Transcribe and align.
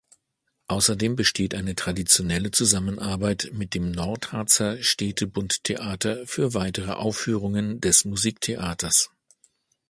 Außerdem 0.65 1.15
besteht 1.15 1.53
eine 1.53 1.75
traditionelle 1.75 2.49
Zusammenarbeit 2.49 3.51
mit 3.53 3.75
dem 3.75 3.91
Nordharzer 3.91 4.81
Städtebundtheater 4.81 6.25
für 6.25 6.55
weitere 6.55 6.93
Aufführungen 6.93 7.79
des 7.81 8.05
Musiktheaters. 8.05 9.11